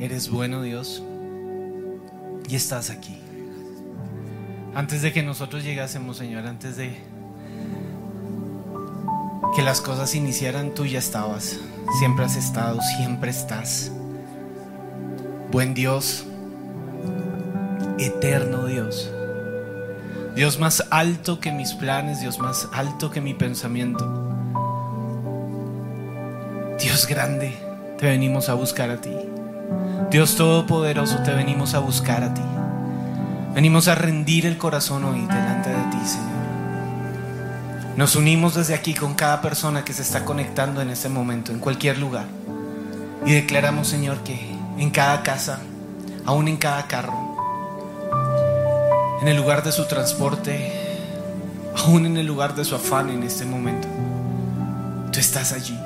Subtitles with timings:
[0.00, 1.02] Eres bueno Dios
[2.48, 3.20] y estás aquí.
[4.74, 6.96] Antes de que nosotros llegásemos, Señor, antes de
[9.54, 11.60] que las cosas iniciaran, tú ya estabas.
[11.98, 13.92] Siempre has estado, siempre estás.
[15.50, 16.24] Buen Dios,
[17.98, 19.10] eterno Dios.
[20.34, 24.32] Dios más alto que mis planes, Dios más alto que mi pensamiento.
[26.80, 27.54] Dios grande,
[27.98, 29.29] te venimos a buscar a ti.
[30.10, 32.40] Dios Todopoderoso, te venimos a buscar a ti.
[33.54, 36.26] Venimos a rendir el corazón hoy delante de ti, Señor.
[37.96, 41.60] Nos unimos desde aquí con cada persona que se está conectando en este momento, en
[41.60, 42.26] cualquier lugar.
[43.24, 45.60] Y declaramos, Señor, que en cada casa,
[46.26, 47.14] aún en cada carro,
[49.22, 50.72] en el lugar de su transporte,
[51.76, 53.86] aún en el lugar de su afán en este momento,
[55.12, 55.78] tú estás allí.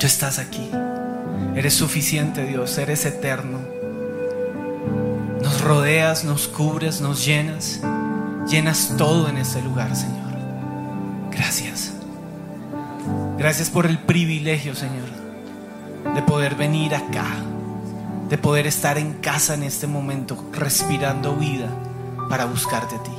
[0.00, 0.68] Tú estás aquí.
[1.56, 3.58] Eres suficiente, Dios, eres eterno.
[5.42, 7.80] Nos rodeas, nos cubres, nos llenas.
[8.48, 10.32] Llenas todo en este lugar, Señor.
[11.30, 11.92] Gracias.
[13.38, 15.08] Gracias por el privilegio, Señor,
[16.14, 17.26] de poder venir acá,
[18.28, 21.68] de poder estar en casa en este momento, respirando vida
[22.28, 23.10] para buscarte a ti.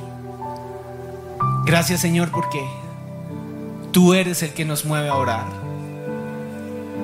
[1.65, 2.65] Gracias, Señor, porque
[3.91, 5.64] tú eres el que nos mueve a orar.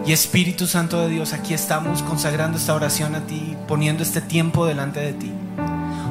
[0.03, 4.65] Y Espíritu Santo de Dios, aquí estamos consagrando esta oración a ti, poniendo este tiempo
[4.65, 5.31] delante de ti.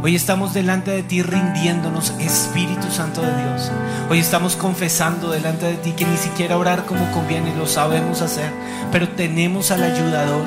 [0.02, 3.72] Hoy estamos delante de ti rindiéndonos, Espíritu Santo de Dios.
[4.08, 8.52] Hoy estamos confesando delante de ti que ni siquiera orar como conviene, lo sabemos hacer,
[8.92, 10.46] pero tenemos al ayudador,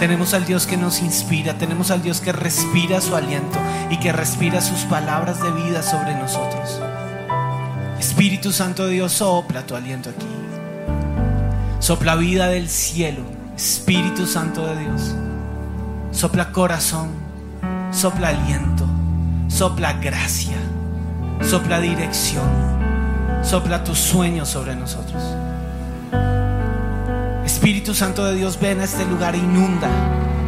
[0.00, 3.58] tenemos al Dios que nos inspira, tenemos al Dios que respira su aliento
[3.90, 6.80] y que respira sus palabras de vida sobre nosotros.
[8.00, 10.47] Espíritu Santo de Dios, sopla tu aliento aquí.
[11.88, 13.22] Sopla vida del cielo,
[13.56, 15.14] Espíritu Santo de Dios.
[16.10, 17.08] Sopla corazón,
[17.92, 18.84] sopla aliento,
[19.48, 20.58] sopla gracia,
[21.40, 22.44] sopla dirección,
[23.42, 25.22] sopla tus sueños sobre nosotros.
[27.46, 29.88] Espíritu Santo de Dios, ven a este lugar inunda,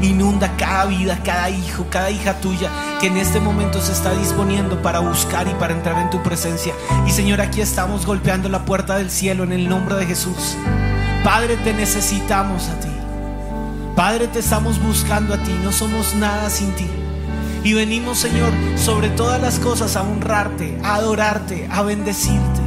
[0.03, 2.69] inunda cada vida, cada hijo, cada hija tuya
[3.00, 6.75] que en este momento se está disponiendo para buscar y para entrar en tu presencia.
[7.06, 10.59] Y Señor, aquí estamos golpeando la puerta del cielo en el nombre de Jesús.
[11.25, 12.88] Padre, te necesitamos a ti.
[13.94, 15.53] Padre, te estamos buscando a ti.
[15.62, 16.86] No somos nada sin ti.
[17.62, 22.60] Y venimos, Señor, sobre todas las cosas a honrarte, a adorarte, a bendecirte.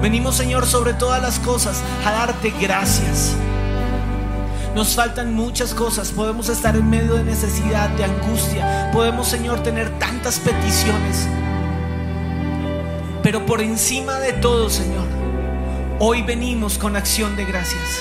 [0.00, 3.34] Venimos, Señor, sobre todas las cosas a darte gracias.
[4.76, 6.12] Nos faltan muchas cosas.
[6.12, 8.90] Podemos estar en medio de necesidad, de angustia.
[8.92, 11.26] Podemos, Señor, tener tantas peticiones.
[13.24, 15.06] Pero por encima de todo, Señor,
[16.02, 18.00] Hoy venimos con acción de gracias.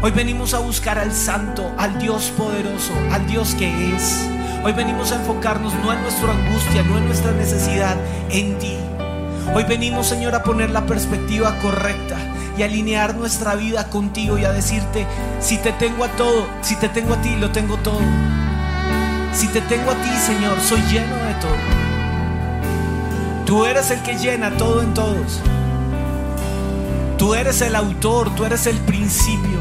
[0.00, 4.26] Hoy venimos a buscar al Santo, al Dios poderoso, al Dios que es.
[4.64, 7.94] Hoy venimos a enfocarnos no en nuestra angustia, no en nuestra necesidad,
[8.30, 8.78] en ti.
[9.54, 12.16] Hoy venimos, Señor, a poner la perspectiva correcta
[12.56, 15.06] y alinear nuestra vida contigo y a decirte,
[15.40, 18.00] si te tengo a todo, si te tengo a ti, lo tengo todo.
[19.34, 21.58] Si te tengo a ti, Señor, soy lleno de todo.
[23.44, 25.42] Tú eres el que llena todo en todos.
[27.24, 29.58] Tú eres el autor, tú eres el principio,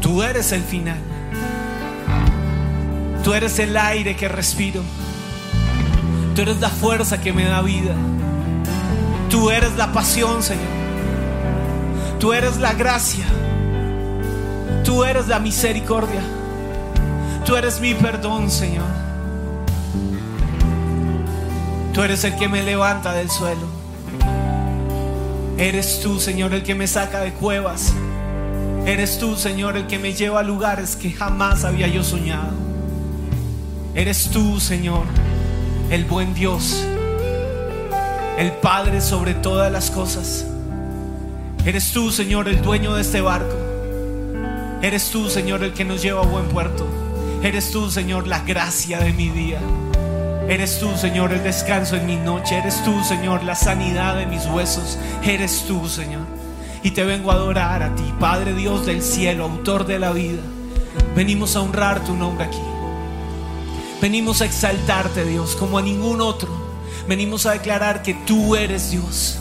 [0.00, 0.98] tú eres el final.
[3.22, 4.82] Tú eres el aire que respiro.
[6.34, 7.94] Tú eres la fuerza que me da vida.
[9.30, 10.66] Tú eres la pasión, Señor.
[12.18, 13.26] Tú eres la gracia.
[14.84, 16.22] Tú eres la misericordia.
[17.46, 18.82] Tú eres mi perdón, Señor.
[21.94, 23.77] Tú eres el que me levanta del suelo.
[25.58, 27.92] Eres tú, Señor, el que me saca de cuevas.
[28.86, 32.52] Eres tú, Señor, el que me lleva a lugares que jamás había yo soñado.
[33.92, 35.02] Eres tú, Señor,
[35.90, 36.86] el buen Dios,
[38.38, 40.46] el Padre sobre todas las cosas.
[41.66, 43.56] Eres tú, Señor, el dueño de este barco.
[44.80, 46.86] Eres tú, Señor, el que nos lleva a buen puerto.
[47.42, 49.58] Eres tú, Señor, la gracia de mi día.
[50.48, 52.56] Eres tú, Señor, el descanso en mi noche.
[52.56, 54.98] Eres tú, Señor, la sanidad de mis huesos.
[55.22, 56.22] Eres tú, Señor.
[56.82, 60.40] Y te vengo a adorar a ti, Padre Dios del cielo, autor de la vida.
[61.14, 62.62] Venimos a honrar tu nombre aquí.
[64.00, 66.48] Venimos a exaltarte, Dios, como a ningún otro.
[67.06, 69.38] Venimos a declarar que tú eres Dios.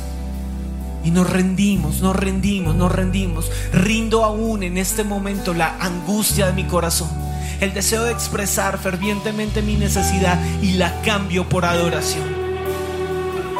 [1.05, 3.49] Y nos rendimos, nos rendimos, nos rendimos.
[3.71, 7.26] Rindo aún en este momento la angustia de mi corazón
[7.61, 12.25] el deseo de expresar fervientemente mi necesidad y la cambio por adoración.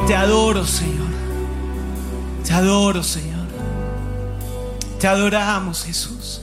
[0.05, 1.07] Te adoro, Señor.
[2.45, 3.47] Te adoro, Señor.
[4.99, 6.41] Te adoramos, Jesús.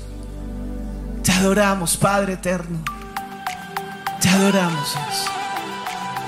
[1.23, 2.79] Te adoramos, Padre eterno.
[4.21, 5.27] Te adoramos, Dios.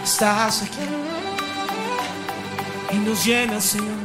[0.05, 0.79] Estás aquí
[2.93, 3.97] y nos llenas, Señor.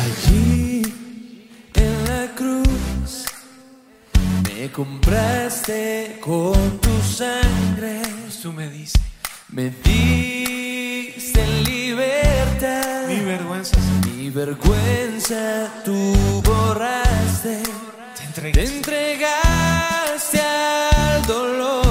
[0.00, 0.51] Allí
[4.72, 8.00] compraste con tu sangre,
[8.42, 9.00] Tú me dices,
[9.50, 13.06] me diste libertad.
[13.06, 13.76] mi vergüenza.
[14.16, 18.64] Mi vergüenza tú borraste, Te te entregué.
[18.64, 21.86] entregaste al dolor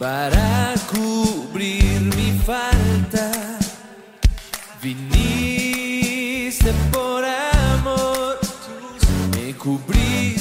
[0.00, 3.30] para cubrir mi falta.
[4.82, 8.40] Viniste por amor,
[9.36, 10.39] me cubriste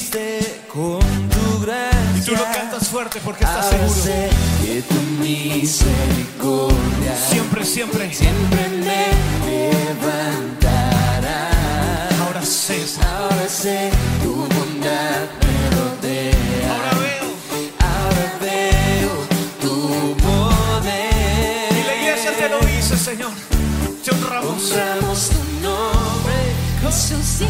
[0.74, 2.18] con tu gracia.
[2.18, 4.02] Y tú lo cantas fuerte porque estás Ahora seguro.
[4.04, 4.30] sé
[4.64, 8.12] que tu misericordia Siempre, siempre.
[8.14, 8.88] siempre me
[10.02, 11.50] levantará.
[12.26, 13.92] Ahora sé, Ahora sé
[14.24, 16.72] tu bondad me rodea.
[16.74, 17.28] ahora veo.
[17.80, 19.12] Ahora veo
[19.62, 19.74] tu
[20.18, 21.72] poder.
[21.72, 23.32] Y la iglesia te lo dice, Señor.
[24.04, 24.72] Te honramos.
[24.72, 26.38] Honramos tu nombre.
[26.82, 27.42] Jesús,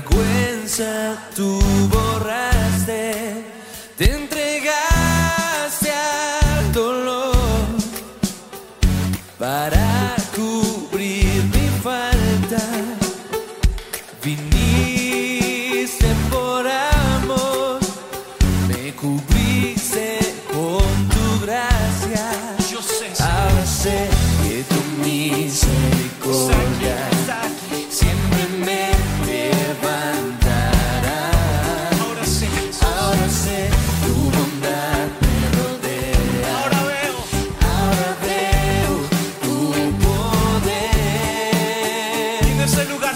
[0.00, 1.60] vergüenza tú
[1.90, 2.49] borraste,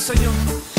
[0.04, 0.34] Señor,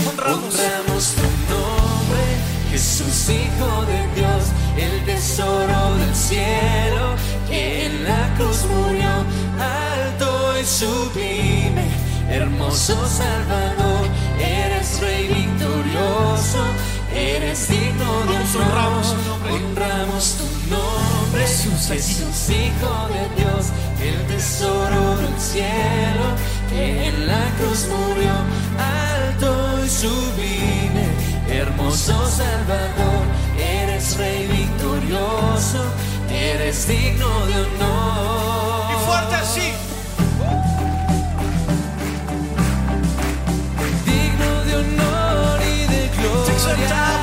[0.08, 0.54] honramos.
[0.54, 2.24] Honramos tu nombre,
[2.70, 4.44] Jesús, Hijo de Dios,
[4.78, 7.16] el tesoro del cielo,
[7.50, 9.10] que en la cruz murió,
[9.58, 11.88] alto y sublime,
[12.30, 14.08] hermoso Salvador,
[14.40, 16.64] eres Rey victorioso,
[17.12, 19.06] eres digno de honor.
[19.50, 21.88] honramos tu nombre, Jesús.
[21.88, 23.66] Jesús, Hijo de Dios,
[24.04, 26.26] el tesoro del cielo,
[26.70, 28.32] que en la cruz murió,
[28.78, 29.05] alto
[30.06, 31.06] sublime,
[31.50, 33.24] hermoso Salvador,
[33.58, 35.84] eres Rey victorioso,
[36.30, 38.92] eres digno de honor.
[38.92, 39.68] Y fuerte así.
[44.06, 47.15] Digno de honor y de gloria.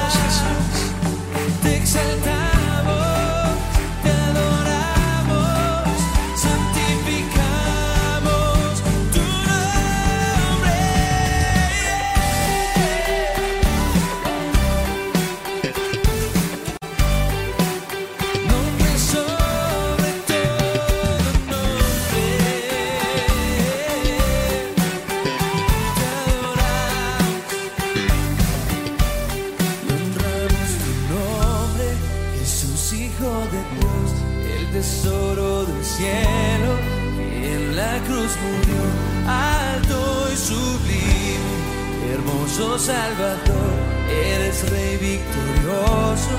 [42.83, 43.79] Salvador,
[44.11, 46.35] eres Rey victorioso,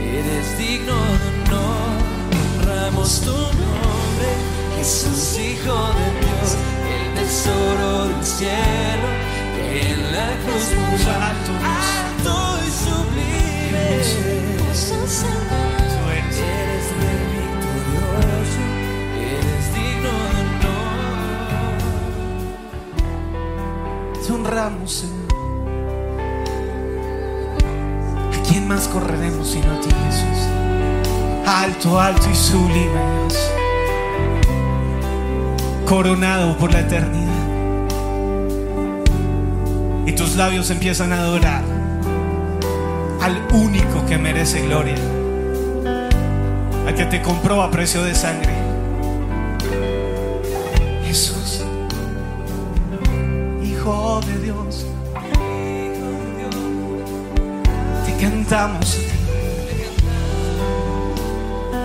[0.00, 1.98] eres digno de honor,
[2.60, 4.30] honramos tu nombre,
[4.76, 6.54] Jesús, Hijo de Dios,
[6.94, 9.08] el tesoro del cielo,
[9.56, 11.52] que en la cruz murió, Alto,
[12.64, 13.84] y sublime.
[14.68, 15.26] Jesús.
[16.30, 18.62] Eres rey victorioso,
[19.18, 20.86] eres digno de honor.
[24.24, 25.17] Te honramos, Señor.
[28.48, 30.48] Quién más correremos sino a ti, Jesús?
[31.46, 33.50] Alto, alto y sublime, Dios.
[35.86, 37.28] Coronado por la eternidad.
[40.06, 41.62] Y tus labios empiezan a adorar
[43.20, 44.96] al único que merece gloria,
[46.86, 48.54] al que te compró a precio de sangre.
[51.04, 51.62] Jesús,
[53.62, 54.37] Hijo de
[58.18, 59.18] cantamos a ti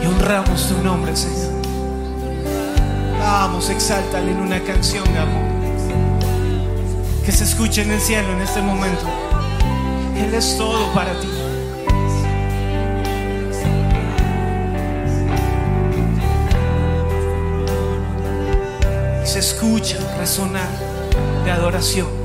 [0.01, 1.53] y honramos tu nombre, Señor.
[3.19, 5.43] Vamos, exáltale en una canción amor.
[7.25, 9.05] Que se escuche en el cielo en este momento.
[10.17, 11.29] Él es todo para ti.
[19.23, 20.67] Y se escucha resonar
[21.45, 22.22] de adoración.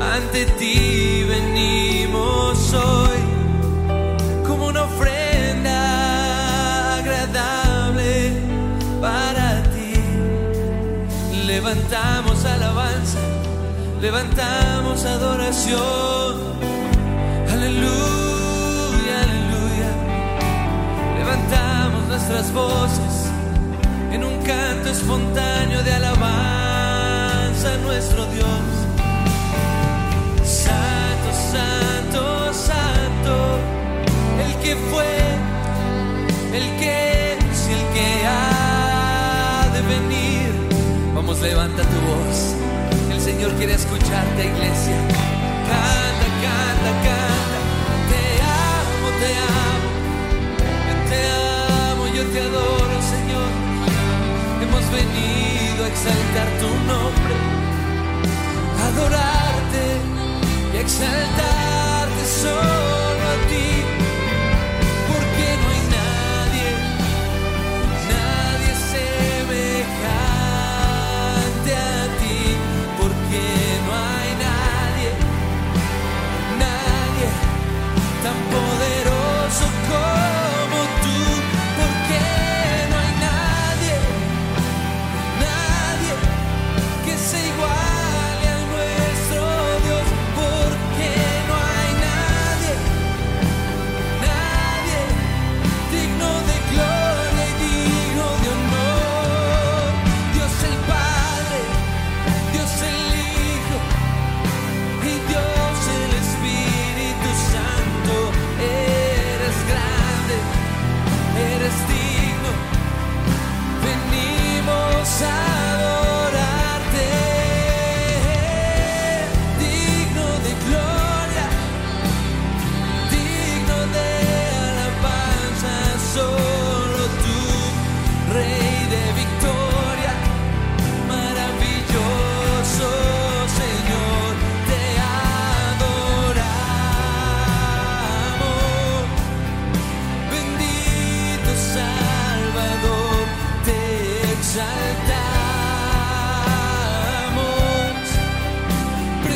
[0.00, 3.18] Ante ti venimos hoy
[4.46, 5.74] como una ofrenda
[6.96, 8.32] agradable
[9.02, 9.92] para ti.
[11.46, 13.18] Levantamos alabanza,
[14.00, 16.40] levantamos adoración.
[17.52, 19.90] Aleluya, aleluya.
[21.18, 23.28] Levantamos nuestras voces
[24.10, 26.63] en un canto espontáneo de alabanza
[27.66, 28.46] a nuestro Dios.
[30.44, 33.58] Santo, santo, santo,
[34.44, 35.16] el que fue,
[36.52, 40.52] el que es el que ha de venir.
[41.14, 42.54] Vamos, levanta tu voz.
[43.10, 44.98] El Señor quiere escucharte, iglesia.
[45.70, 47.58] Canta, canta, canta.
[48.10, 49.88] Te amo, te amo.
[51.08, 51.20] Te
[51.92, 53.50] amo, yo te adoro, Señor.
[54.62, 57.03] Hemos venido a exaltar tu nombre,
[58.94, 59.86] adorarte
[60.72, 64.03] y exaltarte solo a ti.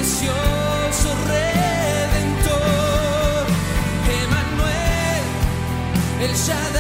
[0.09, 2.57] Precioso Redentor,
[4.25, 5.23] Emmanuel,
[6.23, 6.78] el Shaddai,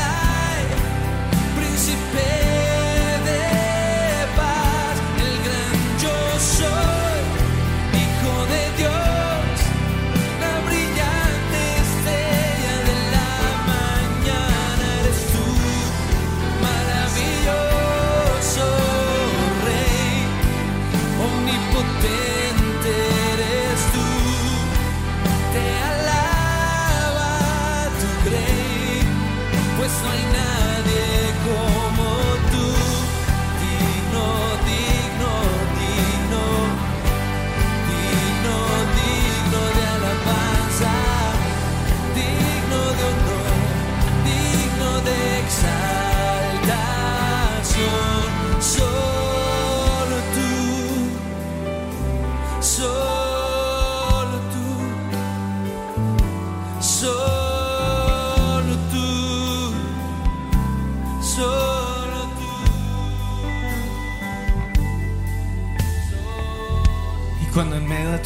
[29.88, 30.48] pues no hay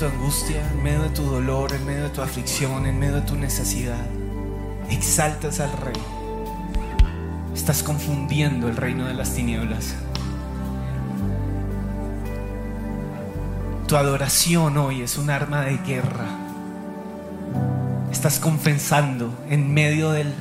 [0.03, 3.21] tu angustia, en medio de tu dolor, en medio de tu aflicción, en medio de
[3.21, 4.05] tu necesidad,
[4.91, 6.03] exaltas al Rey,
[7.55, 9.95] estás confundiendo el reino de las tinieblas.
[13.87, 16.27] tu adoración hoy es un arma de guerra.
[18.11, 20.33] Estás confesando en medio del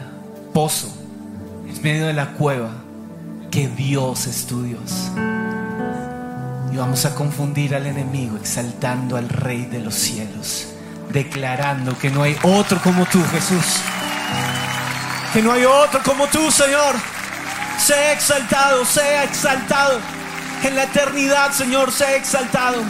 [0.53, 0.91] pozo,
[1.67, 2.71] en medio de la cueva,
[3.51, 5.11] que Dios es tu Dios.
[6.71, 10.67] Y vamos a confundir al enemigo exaltando al Rey de los cielos,
[11.11, 13.81] declarando que no hay otro como tú, Jesús.
[15.33, 16.95] Que no hay otro como tú, Señor.
[17.77, 19.99] Sea exaltado, sea exaltado.
[20.63, 22.81] En la eternidad, Señor, sea exaltado.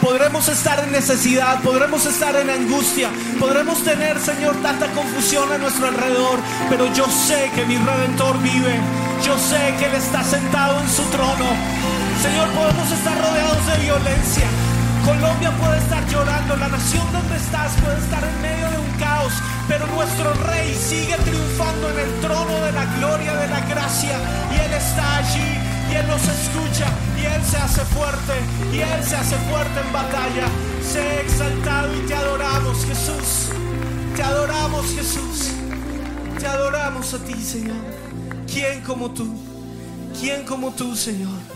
[0.00, 5.88] Podremos estar en necesidad, podremos estar en angustia, podremos tener, Señor, tanta confusión a nuestro
[5.88, 6.38] alrededor,
[6.68, 8.78] pero yo sé que mi redentor vive,
[9.24, 12.05] yo sé que Él está sentado en su trono.
[12.22, 14.48] Señor, podemos estar rodeados de violencia.
[15.04, 19.32] Colombia puede estar llorando, la nación donde estás puede estar en medio de un caos,
[19.68, 24.18] pero nuestro rey sigue triunfando en el trono de la gloria, de la gracia,
[24.50, 25.58] y Él está allí,
[25.90, 26.86] y Él nos escucha,
[27.20, 28.34] y Él se hace fuerte,
[28.72, 30.46] y Él se hace fuerte en batalla.
[30.82, 33.50] Sé exaltado y te adoramos, Jesús.
[34.16, 35.52] Te adoramos, Jesús.
[36.40, 37.76] Te adoramos a ti, Señor.
[38.52, 39.38] ¿Quién como tú?
[40.18, 41.55] ¿Quién como tú, Señor?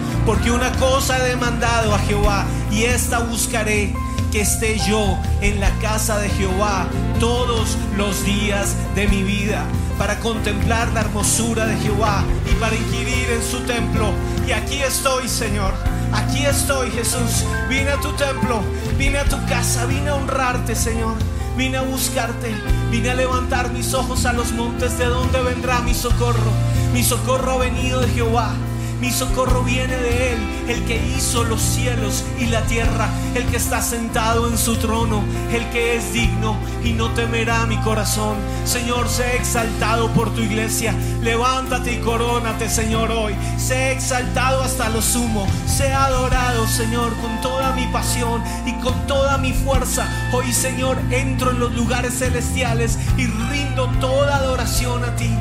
[0.25, 3.93] Porque una cosa he demandado a Jehová y esta buscaré,
[4.31, 6.87] que esté yo en la casa de Jehová
[7.19, 9.65] todos los días de mi vida,
[9.97, 14.13] para contemplar la hermosura de Jehová y para inquirir en su templo.
[14.47, 15.73] Y aquí estoy, Señor.
[16.13, 17.45] Aquí estoy, Jesús.
[17.69, 18.61] Vine a tu templo,
[18.97, 21.15] vine a tu casa, vine a honrarte, Señor.
[21.57, 22.55] Vine a buscarte,
[22.89, 26.51] vine a levantar mis ojos a los montes de donde vendrá mi socorro.
[26.93, 28.53] Mi socorro ha venido de Jehová.
[29.01, 33.57] Mi socorro viene de Él, el que hizo los cielos y la tierra, el que
[33.57, 38.35] está sentado en su trono, el que es digno y no temerá mi corazón.
[38.63, 40.93] Señor, sé exaltado por tu iglesia.
[41.23, 43.33] Levántate y corónate, Señor, hoy.
[43.57, 45.47] Sé exaltado hasta lo sumo.
[45.65, 50.07] Sé adorado, Señor, con toda mi pasión y con toda mi fuerza.
[50.31, 55.31] Hoy, Señor, entro en los lugares celestiales y rindo toda adoración a ti.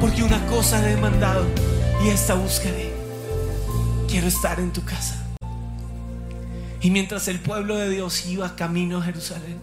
[0.00, 1.44] Porque una cosa he demandado
[2.04, 2.92] y esta buscaré.
[4.08, 5.24] Quiero estar en tu casa.
[6.80, 9.60] Y mientras el pueblo de Dios iba camino a Jerusalén,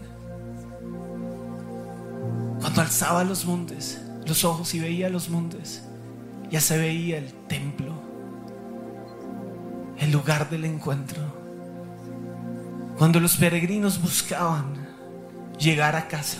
[2.60, 5.82] cuando alzaba los montes, los ojos y veía los montes,
[6.50, 7.94] ya se veía el templo,
[9.98, 11.22] el lugar del encuentro.
[12.98, 14.74] Cuando los peregrinos buscaban
[15.58, 16.38] llegar a casa,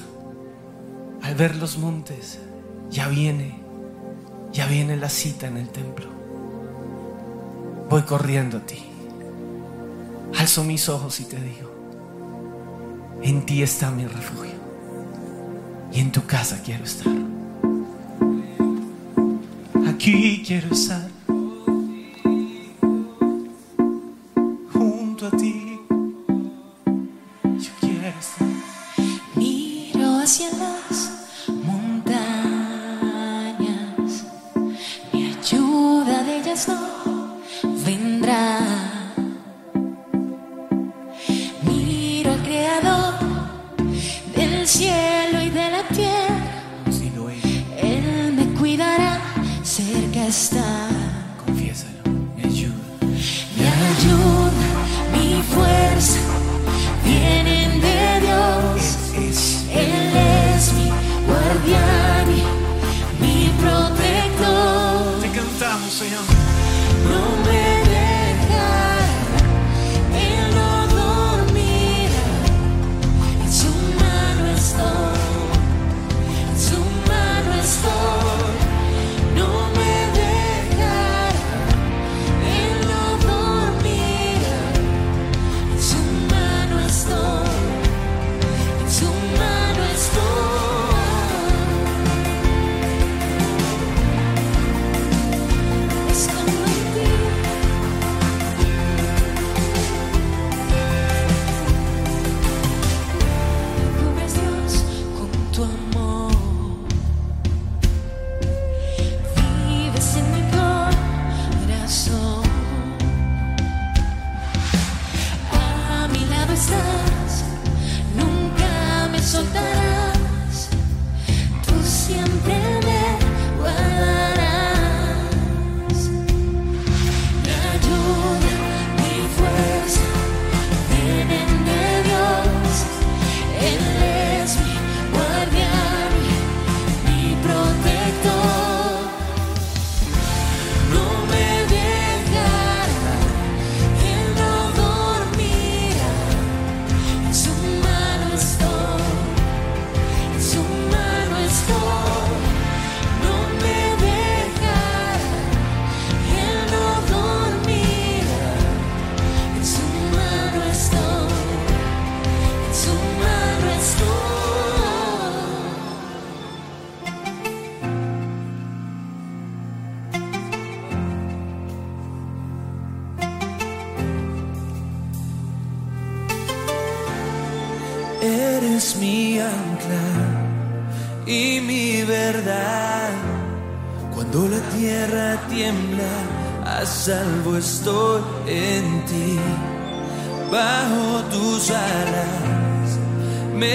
[1.23, 2.39] al ver los montes,
[2.91, 3.66] ya viene
[4.57, 6.07] ya viene la cita en el templo.
[7.91, 8.83] Voy corriendo a ti.
[10.39, 11.71] Alzo mis ojos y te digo,
[13.23, 14.57] en ti está mi refugio.
[15.93, 17.13] Y en tu casa quiero estar.
[19.87, 21.06] Aquí quiero estar.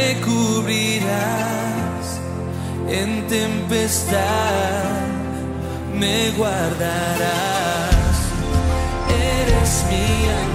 [0.01, 2.05] Me cubrirás
[2.89, 5.07] en tempestad,
[5.93, 8.15] me guardarás.
[9.37, 10.07] Eres mi
[10.41, 10.50] ancla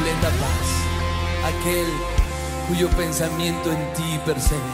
[0.00, 1.86] completa paz aquel
[2.68, 4.64] cuyo pensamiento en ti persevera.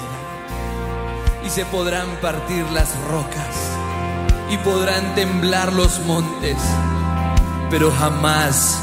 [1.44, 3.56] Y se podrán partir las rocas
[4.50, 6.56] y podrán temblar los montes,
[7.70, 8.78] pero jamás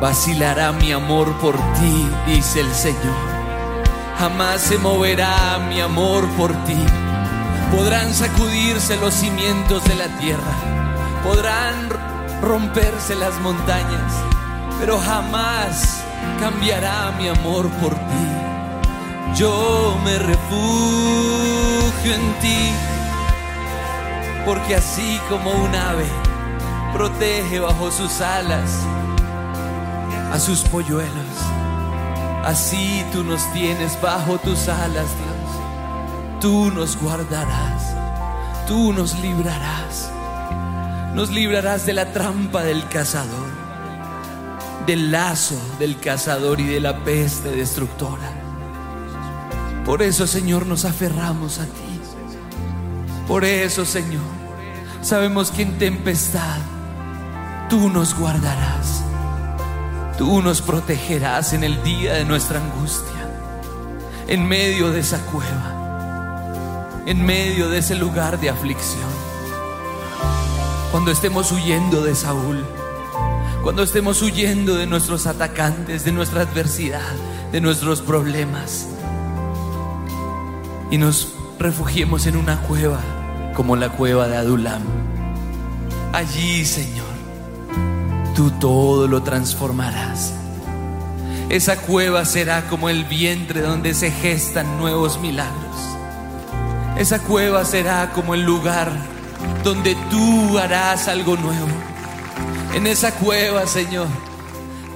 [0.00, 3.16] vacilará mi amor por ti, dice el Señor.
[4.18, 6.78] Jamás se moverá mi amor por ti.
[7.70, 12.05] Podrán sacudirse los cimientos de la tierra, podrán
[12.42, 14.12] romperse las montañas,
[14.78, 16.02] pero jamás
[16.40, 18.26] cambiará mi amor por ti.
[19.34, 22.72] Yo me refugio en ti,
[24.44, 26.06] porque así como un ave
[26.92, 28.80] protege bajo sus alas
[30.32, 31.36] a sus polluelos,
[32.44, 36.40] así tú nos tienes bajo tus alas, Dios.
[36.40, 37.94] Tú nos guardarás,
[38.66, 40.10] tú nos librarás,
[41.16, 43.48] nos librarás de la trampa del cazador,
[44.86, 48.30] del lazo del cazador y de la peste destructora.
[49.86, 52.00] Por eso, Señor, nos aferramos a ti.
[53.26, 54.20] Por eso, Señor,
[55.00, 56.58] sabemos que en tempestad
[57.70, 59.02] tú nos guardarás.
[60.18, 63.30] Tú nos protegerás en el día de nuestra angustia,
[64.28, 69.15] en medio de esa cueva, en medio de ese lugar de aflicción.
[70.96, 72.64] Cuando estemos huyendo de Saúl,
[73.62, 77.12] cuando estemos huyendo de nuestros atacantes, de nuestra adversidad,
[77.52, 78.86] de nuestros problemas,
[80.90, 82.98] y nos refugiemos en una cueva
[83.54, 84.80] como la cueva de Adulam.
[86.14, 87.04] Allí, Señor,
[88.34, 90.32] tú todo lo transformarás.
[91.50, 95.76] Esa cueva será como el vientre donde se gestan nuevos milagros.
[96.96, 99.15] Esa cueva será como el lugar
[99.64, 101.68] donde tú harás algo nuevo.
[102.74, 104.06] En esa cueva, Señor,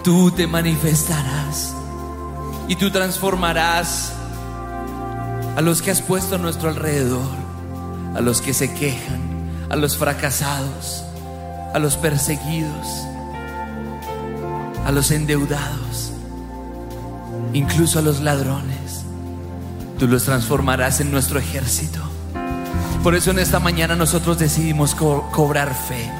[0.04, 1.74] tú te manifestarás
[2.68, 4.12] y tú transformarás
[5.56, 7.28] a los que has puesto a nuestro alrededor,
[8.14, 9.20] a los que se quejan,
[9.68, 11.04] a los fracasados,
[11.74, 12.86] a los perseguidos,
[14.84, 16.12] a los endeudados,
[17.52, 19.04] incluso a los ladrones.
[19.98, 22.09] Tú los transformarás en nuestro ejército.
[23.02, 26.10] Por eso en esta mañana nosotros decidimos co- cobrar fe,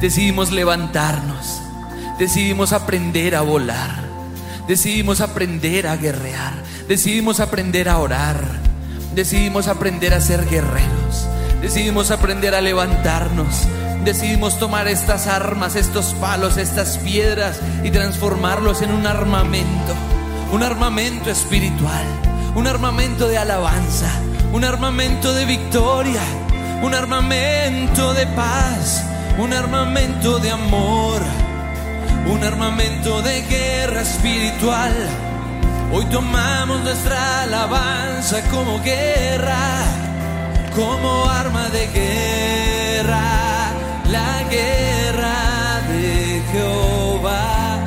[0.00, 1.62] decidimos levantarnos,
[2.18, 4.02] decidimos aprender a volar,
[4.68, 6.52] decidimos aprender a guerrear,
[6.88, 8.38] decidimos aprender a orar,
[9.14, 11.26] decidimos aprender a ser guerreros,
[11.62, 13.66] decidimos aprender a levantarnos,
[14.04, 19.94] decidimos tomar estas armas, estos palos, estas piedras y transformarlos en un armamento.
[20.52, 22.04] un armamento espiritual,
[22.56, 24.10] un armamento de alabanza,
[24.52, 26.22] un armamento de victoria,
[26.82, 29.04] un armamento de paz,
[29.38, 31.22] un armamento de amor,
[32.26, 34.92] un armamento de guerra espiritual.
[35.92, 39.82] Hoy tomamos nuestra alabanza como guerra,
[40.74, 43.72] como arma de guerra,
[44.10, 47.78] la guerra de Jehová.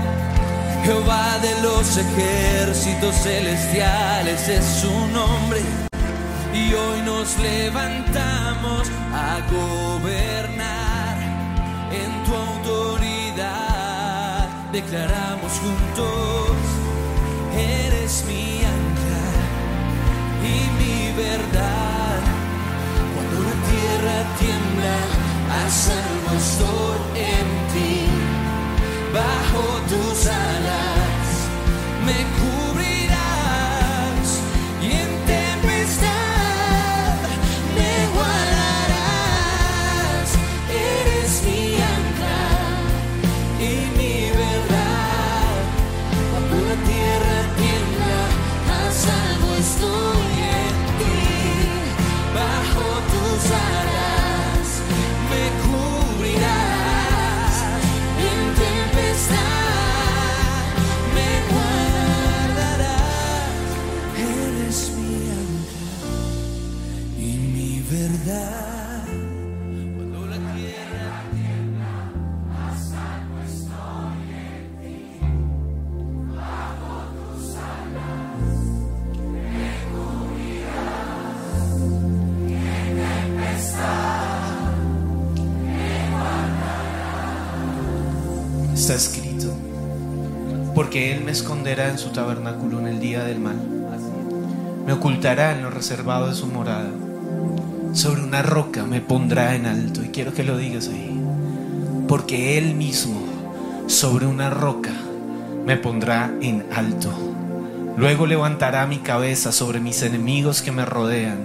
[0.85, 5.92] Jehová de los ejércitos celestiales es su nombre.
[6.53, 11.17] Y hoy nos levantamos a gobernar
[11.91, 14.47] en tu autoridad.
[14.71, 16.51] Declaramos juntos,
[17.57, 19.25] eres mi ancla
[20.43, 22.21] y mi verdad.
[23.15, 24.97] Cuando la tierra tiembla,
[25.57, 27.01] a salvo estoy
[27.33, 27.97] en ti.
[29.11, 31.25] Bajo tus alas
[32.05, 34.27] me cubrirás
[34.81, 36.22] y en tempestad
[91.33, 93.57] esconderá en su tabernáculo en el día del mal,
[94.85, 96.91] me ocultará en lo reservado de su morada,
[97.93, 101.19] sobre una roca me pondrá en alto, y quiero que lo digas ahí,
[102.07, 103.19] porque Él mismo
[103.87, 104.91] sobre una roca
[105.65, 107.11] me pondrá en alto.
[107.97, 111.39] Luego levantará mi cabeza sobre mis enemigos que me rodean,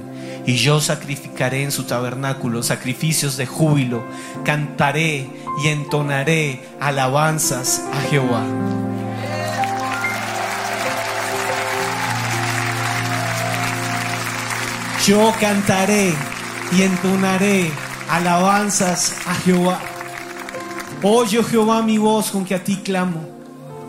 [0.46, 4.02] y yo sacrificaré en su tabernáculo sacrificios de júbilo,
[4.44, 5.30] cantaré
[5.64, 8.44] y entonaré alabanzas a Jehová.
[15.08, 16.12] Yo cantaré
[16.70, 17.70] y entonaré
[18.10, 19.80] alabanzas a Jehová.
[21.02, 23.22] Oye, Jehová, mi voz con que a ti clamo.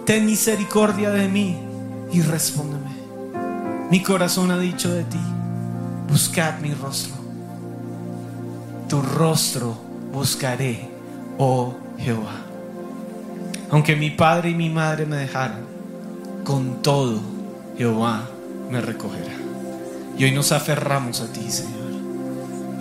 [0.05, 1.57] Ten misericordia de mí
[2.13, 2.91] y respóndeme.
[3.91, 5.19] Mi corazón ha dicho de ti,
[6.09, 7.15] buscad mi rostro.
[8.87, 9.75] Tu rostro
[10.13, 10.89] buscaré,
[11.37, 12.45] oh Jehová.
[13.71, 15.65] Aunque mi padre y mi madre me dejaran,
[16.45, 17.19] con todo
[17.77, 18.21] Jehová
[18.71, 19.38] me recogerá.
[20.17, 21.79] Y hoy nos aferramos a ti, Señor.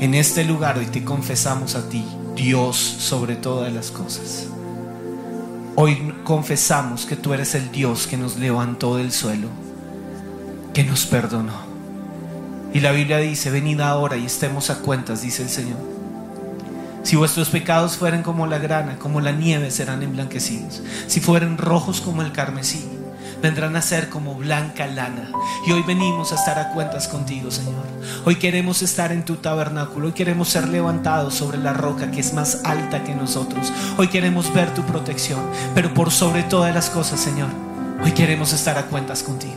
[0.01, 2.05] En este lugar hoy te confesamos a ti,
[2.37, 4.47] Dios sobre todas las cosas.
[5.75, 9.49] Hoy confesamos que tú eres el Dios que nos levantó del suelo,
[10.75, 11.69] que nos perdonó.
[12.75, 15.79] Y la Biblia dice, venid ahora y estemos a cuentas, dice el Señor.
[17.03, 20.83] Si vuestros pecados fueran como la grana, como la nieve, serán emblanquecidos.
[21.07, 22.85] Si fueran rojos como el carmesí,
[23.43, 25.31] vendrán a ser como blanca lana.
[25.67, 27.87] Y hoy venimos a estar a cuentas contigo, Señor.
[28.25, 30.07] Hoy queremos estar en tu tabernáculo.
[30.07, 33.73] Hoy queremos ser levantados sobre la roca que es más alta que nosotros.
[33.97, 35.41] Hoy queremos ver tu protección.
[35.75, 37.49] Pero por sobre todas las cosas, Señor,
[38.03, 39.57] hoy queremos estar a cuentas contigo.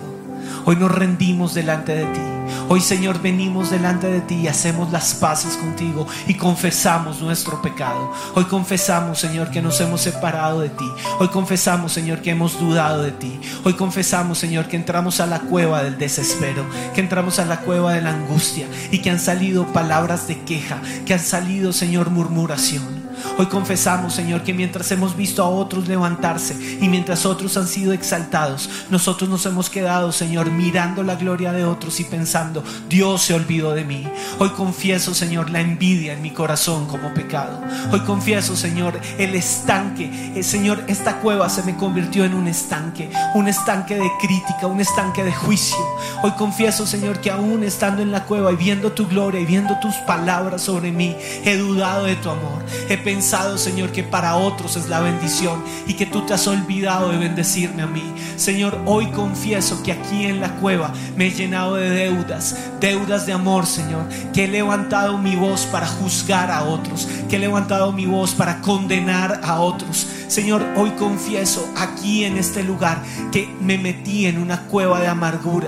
[0.66, 2.41] Hoy nos rendimos delante de ti.
[2.70, 8.12] Hoy, Señor, venimos delante de ti y hacemos las paces contigo y confesamos nuestro pecado.
[8.36, 10.90] Hoy confesamos, Señor, que nos hemos separado de ti.
[11.20, 13.40] Hoy confesamos, Señor, que hemos dudado de ti.
[13.64, 17.94] Hoy confesamos, Señor, que entramos a la cueva del desespero, que entramos a la cueva
[17.94, 23.01] de la angustia y que han salido palabras de queja, que han salido, Señor, murmuración.
[23.38, 27.94] Hoy confesamos, Señor, que mientras hemos visto a otros levantarse y mientras otros han sido
[27.94, 33.34] exaltados, nosotros nos hemos quedado, Señor, mirando la gloria de otros y pensando, Dios se
[33.34, 34.08] olvidó de mí.
[34.40, 37.62] Hoy confieso, Señor, la envidia en mi corazón como pecado.
[37.92, 40.34] Hoy confieso, Señor, el estanque.
[40.36, 44.82] Eh, Señor, esta cueva se me convirtió en un estanque, un estanque de crítica, un
[44.82, 45.78] estanque de juicio.
[46.24, 49.80] Hoy confieso, Señor, que aún estando en la cueva y viendo tu gloria y viendo
[49.80, 52.64] tus palabras sobre mí, he dudado de tu amor.
[52.90, 57.12] He pensado, Señor, que para otros es la bendición y que tú te has olvidado
[57.12, 58.02] de bendecirme a mí.
[58.38, 63.34] Señor, hoy confieso que aquí en la cueva me he llenado de deudas, deudas de
[63.34, 68.06] amor, Señor, que he levantado mi voz para juzgar a otros, que he levantado mi
[68.06, 70.08] voz para condenar a otros.
[70.30, 75.68] Señor, hoy confieso aquí en este lugar que me metí en una cueva de amargura.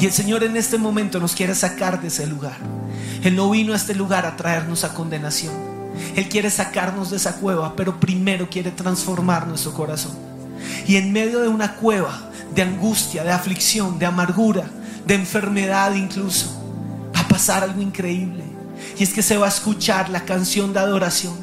[0.00, 2.56] Y el Señor en este momento nos quiere sacar de ese lugar.
[3.22, 5.67] Él no vino a este lugar a traernos a condenación.
[6.16, 10.12] Él quiere sacarnos de esa cueva, pero primero quiere transformar nuestro corazón.
[10.86, 14.64] Y en medio de una cueva de angustia, de aflicción, de amargura,
[15.06, 16.62] de enfermedad incluso,
[17.14, 18.44] va a pasar algo increíble.
[18.98, 21.34] Y es que se va a escuchar la canción de adoración.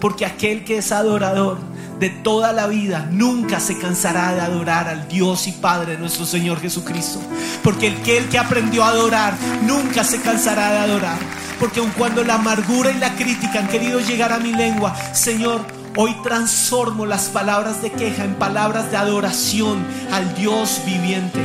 [0.00, 1.58] Porque aquel que es adorador
[1.98, 6.60] de toda la vida nunca se cansará de adorar al Dios y Padre nuestro Señor
[6.60, 7.20] Jesucristo.
[7.62, 9.34] Porque el que, el que aprendió a adorar
[9.66, 11.18] nunca se cansará de adorar.
[11.60, 15.60] Porque aun cuando la amargura y la crítica han querido llegar a mi lengua, Señor,
[15.94, 21.38] hoy transformo las palabras de queja en palabras de adoración al Dios viviente.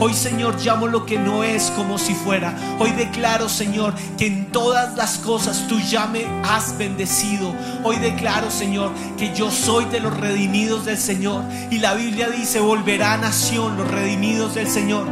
[0.00, 2.56] Hoy, Señor, llamo lo que no es como si fuera.
[2.80, 7.54] Hoy declaro, Señor, que en todas las cosas tú ya me has bendecido.
[7.84, 11.44] Hoy declaro, Señor, que yo soy de los redimidos del Señor.
[11.70, 15.06] Y la Biblia dice, volverá a nación los redimidos del Señor.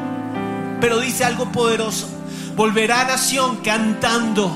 [0.80, 2.17] Pero dice algo poderoso.
[2.58, 4.50] Volverá a nación cantando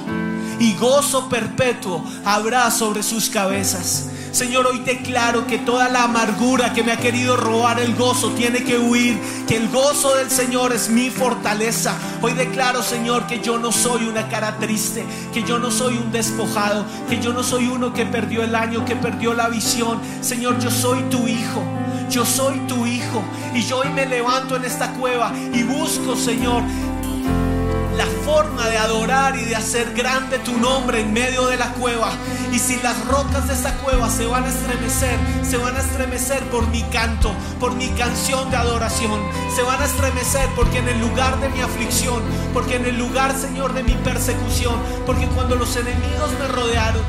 [0.58, 4.08] y gozo perpetuo habrá sobre sus cabezas.
[4.32, 8.64] Señor, hoy declaro que toda la amargura que me ha querido robar el gozo tiene
[8.64, 11.94] que huir, que el gozo del Señor es mi fortaleza.
[12.20, 16.10] Hoy declaro, Señor, que yo no soy una cara triste, que yo no soy un
[16.10, 20.00] despojado, que yo no soy uno que perdió el año, que perdió la visión.
[20.22, 21.62] Señor, yo soy tu hijo.
[22.10, 23.22] Yo soy tu hijo
[23.54, 26.62] y yo hoy me levanto en esta cueva y busco, Señor,
[27.96, 32.12] la forma de adorar y de hacer grande tu nombre en medio de la cueva.
[32.52, 36.42] Y si las rocas de esa cueva se van a estremecer, se van a estremecer
[36.50, 39.20] por mi canto, por mi canción de adoración.
[39.54, 43.36] Se van a estremecer porque en el lugar de mi aflicción, porque en el lugar,
[43.36, 44.76] Señor, de mi persecución,
[45.06, 47.02] porque cuando los enemigos me rodearon,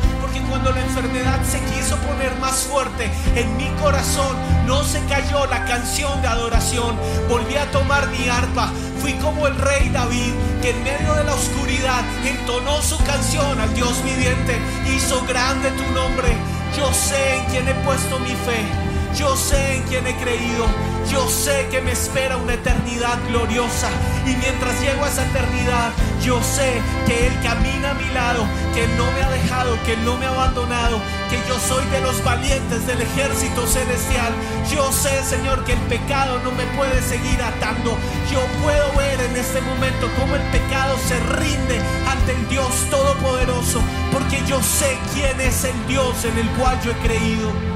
[0.54, 4.38] cuando la enfermedad se quiso poner más fuerte en mi corazón,
[4.68, 6.96] no se cayó la canción de adoración.
[7.28, 8.72] Volví a tomar mi arpa.
[9.02, 13.74] Fui como el rey David, que en medio de la oscuridad entonó su canción al
[13.74, 14.60] Dios viviente.
[14.96, 16.38] Hizo grande tu nombre.
[16.78, 18.93] Yo sé en quién he puesto mi fe.
[19.16, 20.66] Yo sé en quién he creído.
[21.12, 23.90] Yo sé que me espera una eternidad gloriosa.
[24.26, 25.92] Y mientras llego a esa eternidad,
[26.24, 30.18] yo sé que Él camina a mi lado, que no me ha dejado, que no
[30.18, 30.98] me ha abandonado,
[31.30, 34.34] que yo soy de los valientes del ejército celestial.
[34.72, 37.92] Yo sé, Señor, que el pecado no me puede seguir atando.
[38.32, 43.80] Yo puedo ver en este momento cómo el pecado se rinde ante el Dios Todopoderoso,
[44.12, 47.73] porque yo sé quién es el Dios en el cual yo he creído.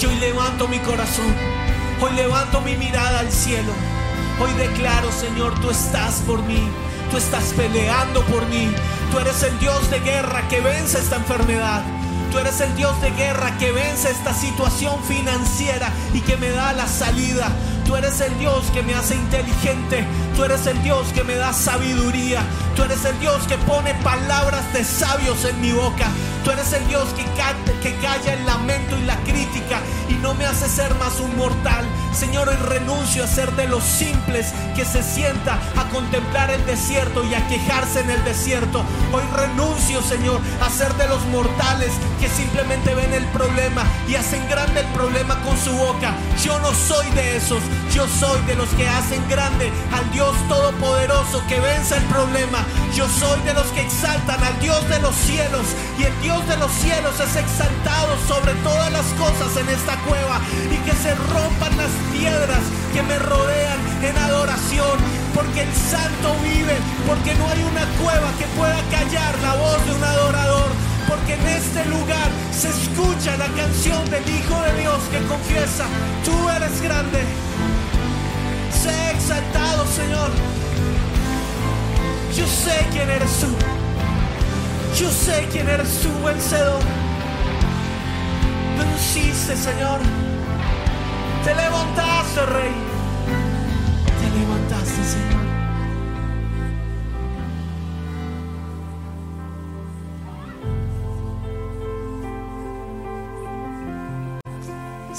[0.00, 1.34] Yo hoy levanto mi corazón,
[2.00, 3.72] hoy levanto mi mirada al cielo.
[4.40, 6.66] Hoy declaro, Señor, tú estás por mí,
[7.10, 8.70] tú estás peleando por mí.
[9.10, 11.82] Tú eres el Dios de guerra que vence esta enfermedad.
[12.32, 16.72] Tú eres el Dios de guerra que vence esta situación financiera y que me da
[16.72, 17.52] la salida.
[17.92, 20.06] Tú eres el Dios que me hace inteligente.
[20.34, 22.40] Tú eres el Dios que me da sabiduría.
[22.74, 26.08] Tú eres el Dios que pone palabras de sabios en mi boca.
[26.42, 27.22] Tú eres el Dios que,
[27.96, 31.84] calla el lamento y la crítica y no me hace ser más un mortal.
[32.12, 37.22] Señor, hoy renuncio a ser de los simples que se sienta a contemplar el desierto
[37.24, 38.84] y a quejarse en el desierto.
[39.12, 44.48] Hoy renuncio, Señor, a ser de los mortales que simplemente ven el problema y hacen
[44.48, 46.14] grande el problema con su boca.
[46.42, 47.62] Yo no soy de esos.
[47.94, 52.64] Yo soy de los que hacen grande al Dios Todopoderoso que vence el problema.
[52.94, 55.66] Yo soy de los que exaltan al Dios de los cielos
[55.98, 60.40] y el Dios de los cielos es exaltado sobre todas las cosas en esta cueva
[60.70, 62.60] y que se rompan las piedras
[62.92, 64.98] que me rodean en adoración
[65.34, 66.76] porque el santo vive,
[67.06, 70.72] porque no hay una cueva que pueda callar la voz de un adorador
[71.08, 73.11] porque en este lugar se escucha
[73.48, 75.84] la canción del Hijo de Dios que confiesa,
[76.24, 77.20] tú eres grande,
[78.70, 80.30] sé exaltado Señor,
[82.36, 83.48] yo sé quién eres tú,
[85.00, 86.82] yo sé quién eres tú vencedor,
[88.78, 89.98] venciste Señor,
[91.44, 92.74] te levantaste Rey,
[94.20, 95.41] te levantaste Señor.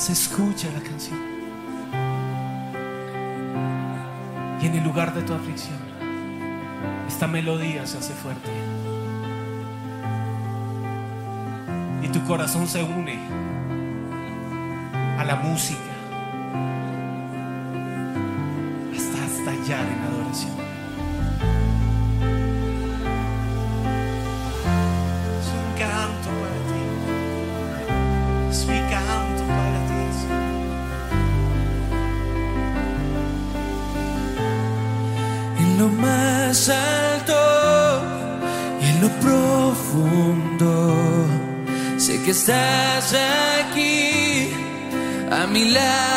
[0.04, 1.18] Se escucha la canción.
[4.62, 5.80] Y en el lugar de tu aflicción,
[7.08, 8.52] esta melodía se hace fuerte.
[12.02, 13.18] Y tu corazón se une
[15.18, 15.93] a la música
[42.44, 44.50] estás aquí
[45.32, 46.13] a mi lado.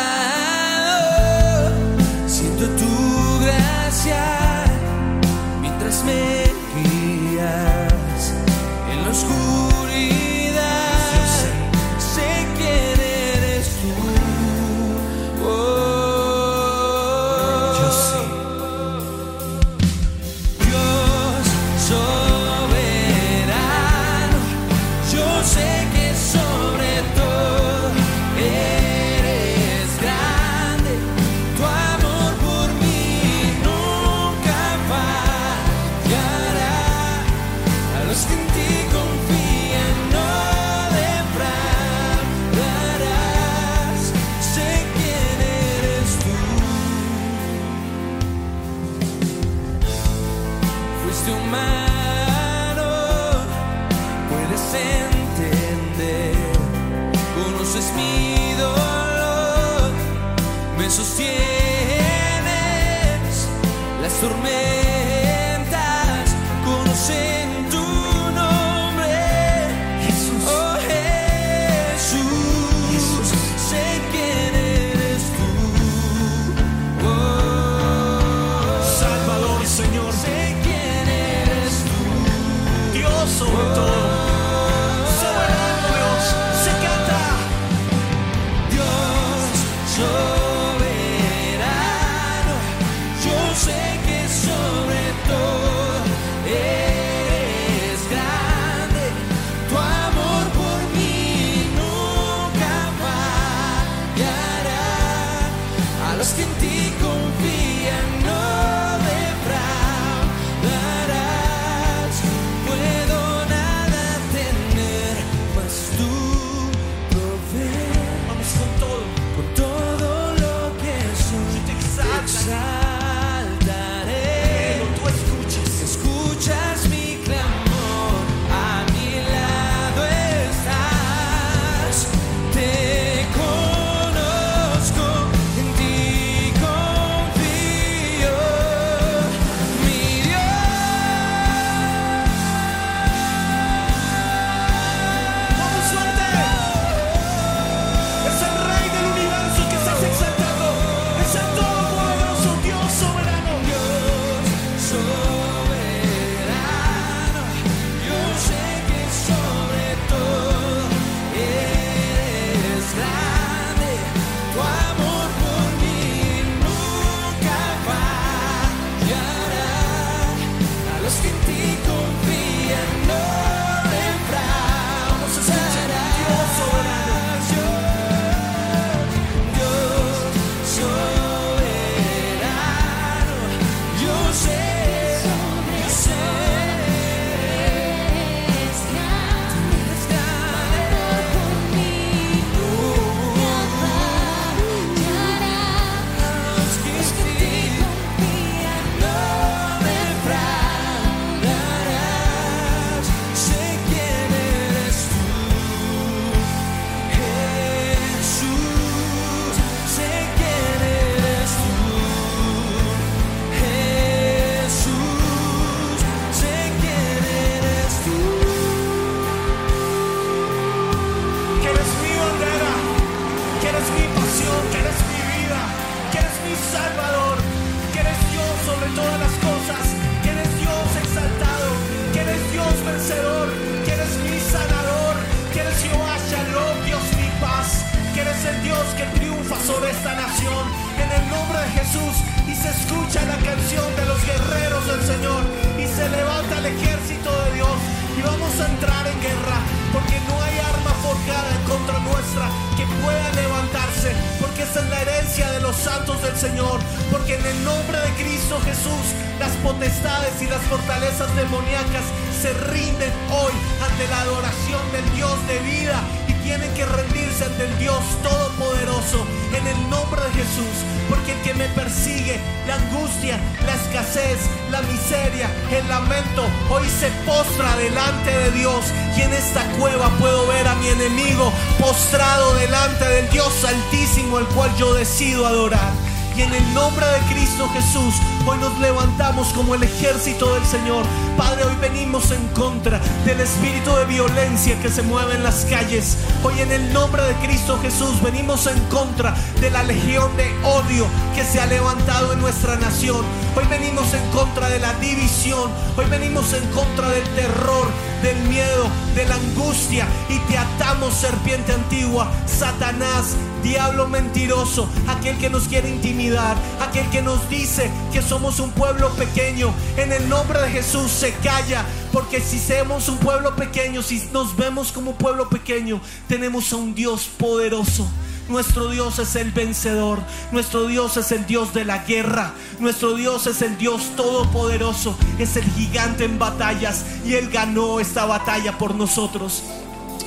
[267.57, 270.77] del Dios Todopoderoso, en el nombre de Jesús,
[271.09, 274.39] porque el que me persigue, la angustia, la escasez,
[274.69, 278.85] la miseria, el lamento, hoy se postra delante de Dios
[279.17, 284.47] y en esta cueva puedo ver a mi enemigo postrado delante del Dios Altísimo, al
[284.47, 286.06] cual yo decido adorar.
[286.37, 288.13] Y en el nombre de Cristo Jesús,
[288.45, 291.03] hoy nos levantamos como el ejército del Señor.
[291.35, 296.15] Padre, hoy venimos en contra del espíritu de violencia que se mueve en las calles.
[296.43, 301.07] Hoy en el nombre de Cristo Jesús venimos en contra de la legión de odio
[301.33, 303.25] que se ha levantado en nuestra nación.
[303.55, 305.71] Hoy venimos en contra de la división.
[305.97, 307.87] Hoy venimos en contra del terror,
[308.21, 310.07] del miedo, de la angustia.
[310.29, 313.35] Y te atamos, serpiente antigua, Satanás,
[313.67, 319.09] diablo mentiroso, aquel que nos quiere intimidar, aquel que nos dice que somos un pueblo
[319.11, 319.73] pequeño.
[319.97, 324.55] En el nombre de Jesús se calla, porque si somos un pueblo pequeño, si nos
[324.55, 328.07] vemos como pueblo pequeño, tenemos a un Dios poderoso.
[328.49, 330.19] Nuestro Dios es el vencedor.
[330.53, 332.53] Nuestro Dios es el Dios de la guerra.
[332.79, 335.17] Nuestro Dios es el Dios todopoderoso.
[335.37, 337.03] Es el gigante en batallas.
[337.25, 339.63] Y Él ganó esta batalla por nosotros.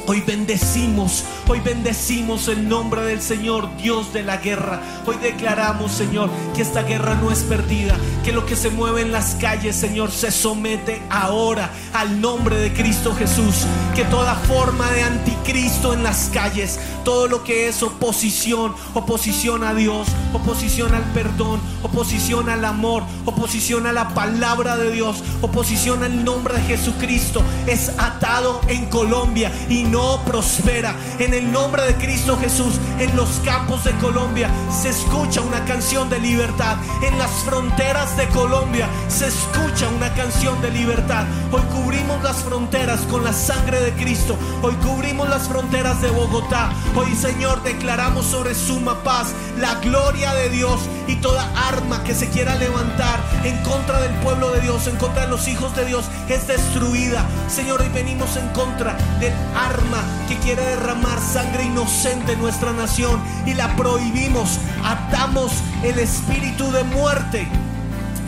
[0.07, 4.81] Hoy bendecimos, hoy bendecimos el nombre del Señor, Dios de la guerra.
[5.07, 9.13] Hoy declaramos, Señor, que esta guerra no es perdida, que lo que se mueve en
[9.13, 13.67] las calles, Señor, se somete ahora al nombre de Cristo Jesús.
[13.95, 19.75] Que toda forma de anticristo en las calles, todo lo que es oposición, oposición a
[19.75, 26.25] Dios, oposición al perdón, oposición al amor, oposición a la palabra de Dios, oposición al
[26.25, 30.95] nombre de Jesucristo, es atado en Colombia y no prospera.
[31.19, 36.09] En el nombre de Cristo Jesús, en los campos de Colombia se escucha una canción
[36.09, 36.77] de libertad.
[37.03, 41.25] En las fronteras de Colombia se escucha una canción de libertad.
[41.53, 42.00] Hoy cubrimos
[42.41, 44.37] fronteras con la sangre de Cristo.
[44.63, 46.71] Hoy cubrimos las fronteras de Bogotá.
[46.95, 49.29] Hoy, Señor, declaramos sobre Suma Paz
[49.59, 54.51] la gloria de Dios y toda arma que se quiera levantar en contra del pueblo
[54.51, 57.25] de Dios, en contra de los hijos de Dios, es destruida.
[57.49, 63.21] Señor, hoy venimos en contra del arma que quiere derramar sangre inocente en nuestra nación
[63.47, 64.59] y la prohibimos.
[64.85, 67.49] Atamos el espíritu de muerte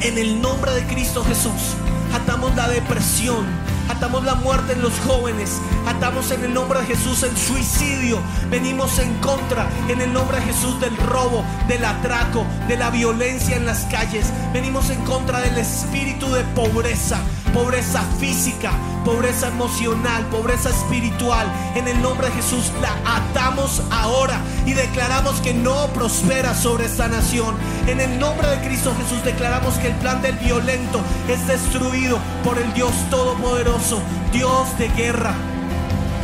[0.02, 1.76] en el nombre de Cristo Jesús.
[2.12, 3.46] Atamos la depresión,
[3.88, 8.18] atamos la muerte en los jóvenes, atamos en el nombre de Jesús el suicidio.
[8.50, 13.56] Venimos en contra en el nombre de Jesús del robo, del atraco, de la violencia
[13.56, 14.32] en las calles.
[14.52, 17.20] Venimos en contra del espíritu de pobreza,
[17.52, 18.72] pobreza física,
[19.04, 21.46] pobreza emocional, pobreza espiritual.
[21.74, 27.08] En el nombre de Jesús la atamos ahora y declaramos que no prospera sobre esta
[27.08, 27.54] nación.
[27.86, 32.58] En el nombre de Cristo Jesús declaramos que el plan del violento es destruido por
[32.58, 34.00] el Dios Todopoderoso,
[34.32, 35.34] Dios de guerra.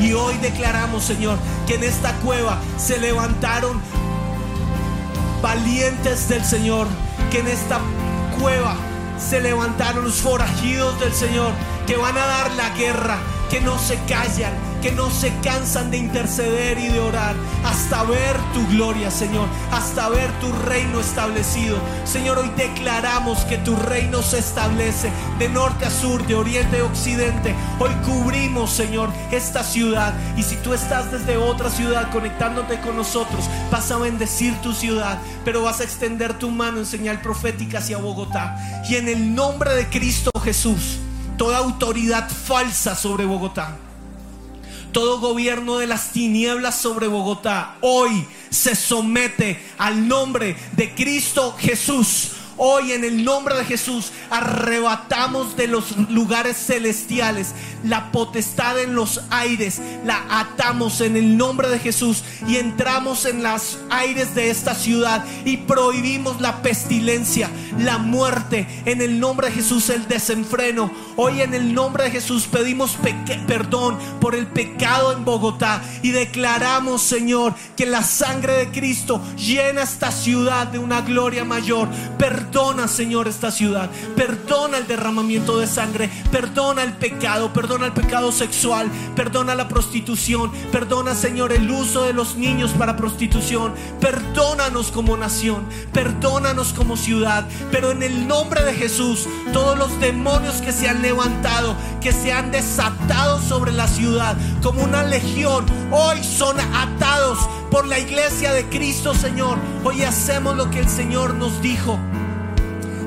[0.01, 3.81] Y hoy declaramos, Señor, que en esta cueva se levantaron
[5.43, 6.87] valientes del Señor,
[7.31, 7.81] que en esta
[8.41, 8.77] cueva
[9.19, 11.53] se levantaron los forajidos del Señor,
[11.89, 13.19] que van a dar la guerra,
[13.49, 17.35] que no se callan, que no se cansan de interceder y de orar
[17.65, 21.79] hasta ver tu gloria, Señor, hasta ver tu reino establecido.
[22.05, 26.85] Señor, hoy declaramos que tu reino se establece de norte a sur, de oriente a
[26.85, 27.55] occidente.
[27.79, 30.13] Hoy cubrimos, Señor, esta ciudad.
[30.37, 35.19] Y si tú estás desde otra ciudad conectándote con nosotros, vas a bendecir tu ciudad,
[35.43, 38.59] pero vas a extender tu mano en señal profética hacia Bogotá.
[38.91, 40.99] Y en el nombre de Cristo Jesús,
[41.39, 43.79] toda autoridad falsa sobre Bogotá
[44.93, 52.33] todo gobierno de las tinieblas sobre Bogotá hoy se somete al nombre de Cristo Jesús.
[52.59, 57.55] Hoy en el nombre de Jesús arrebatamos de los lugares celestiales
[57.85, 63.43] la potestad en los aires, la atamos en el nombre de Jesús y entramos en
[63.43, 69.55] los aires de esta ciudad y prohibimos la pestilencia, la muerte, en el nombre de
[69.55, 70.91] Jesús el desenfreno.
[71.17, 72.97] Hoy en el nombre de Jesús pedimos
[73.47, 79.83] perdón por el pecado en Bogotá y declaramos, Señor, que la sangre de Cristo llena
[79.83, 81.89] esta ciudad de una gloria mayor.
[82.49, 83.91] Perdona, Señor, esta ciudad.
[84.17, 86.09] Perdona el derramamiento de sangre.
[86.33, 87.53] Perdona el pecado.
[87.53, 88.91] Perdona el pecado sexual.
[89.15, 90.51] Perdona la prostitución.
[90.73, 93.75] Perdona, Señor, el uso de los niños para prostitución.
[94.01, 95.67] Perdónanos como nación.
[95.93, 97.47] Perdónanos como ciudad.
[97.71, 102.33] Pero en el nombre de Jesús, todos los demonios que se han levantado, que se
[102.33, 107.39] han desatado sobre la ciudad como una legión, hoy son atados
[107.71, 109.59] por la iglesia de Cristo, Señor.
[109.85, 111.99] Hoy hacemos lo que el Señor nos dijo.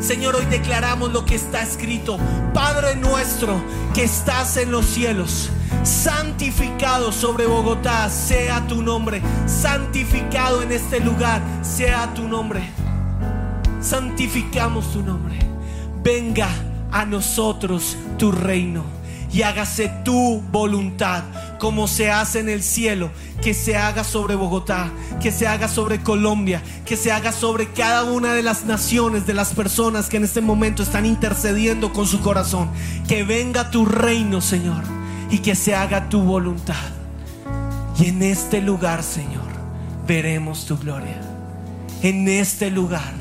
[0.01, 2.17] Señor, hoy declaramos lo que está escrito.
[2.53, 3.61] Padre nuestro
[3.93, 5.49] que estás en los cielos,
[5.83, 9.21] santificado sobre Bogotá sea tu nombre.
[9.45, 12.61] Santificado en este lugar sea tu nombre.
[13.79, 15.37] Santificamos tu nombre.
[16.03, 16.49] Venga
[16.91, 18.83] a nosotros tu reino
[19.31, 21.23] y hágase tu voluntad
[21.61, 24.89] como se hace en el cielo, que se haga sobre Bogotá,
[25.21, 29.35] que se haga sobre Colombia, que se haga sobre cada una de las naciones, de
[29.35, 32.71] las personas que en este momento están intercediendo con su corazón.
[33.07, 34.81] Que venga tu reino, Señor,
[35.29, 36.73] y que se haga tu voluntad.
[37.99, 39.45] Y en este lugar, Señor,
[40.07, 41.21] veremos tu gloria.
[42.01, 43.13] En este lugar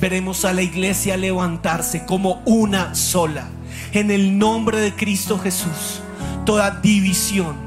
[0.00, 3.46] veremos a la iglesia levantarse como una sola.
[3.92, 6.00] En el nombre de Cristo Jesús,
[6.44, 7.63] toda división,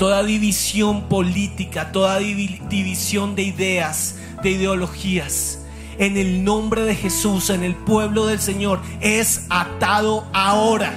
[0.00, 5.58] toda división política, toda divi- división de ideas, de ideologías,
[5.98, 10.94] en el nombre de Jesús, en el pueblo del Señor, es atado ahora.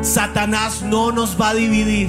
[0.00, 2.08] Satanás no nos va a dividir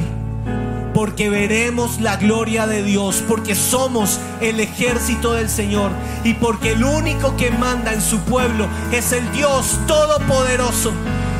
[0.94, 5.92] porque veremos la gloria de Dios, porque somos el ejército del Señor
[6.24, 10.94] y porque el único que manda en su pueblo es el Dios Todopoderoso,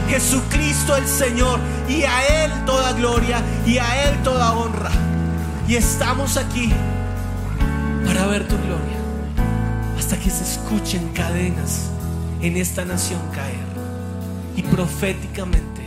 [0.10, 4.91] Jesucristo el Señor, y a Él toda gloria y a Él toda honra.
[5.68, 6.74] Y estamos aquí
[8.05, 8.97] para ver tu gloria,
[9.97, 11.91] hasta que se escuchen cadenas
[12.41, 13.70] en esta nación caer.
[14.55, 15.82] Y proféticamente,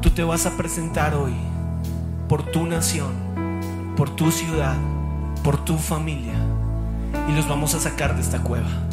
[0.00, 1.34] tú te vas a presentar hoy
[2.28, 3.12] por tu nación,
[3.96, 4.76] por tu ciudad,
[5.42, 6.34] por tu familia.
[7.28, 8.85] Y los vamos a sacar de esta cueva.